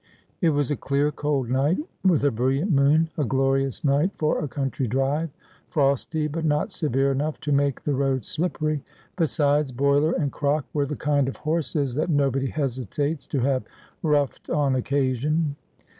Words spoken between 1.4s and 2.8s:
night, with a brilliant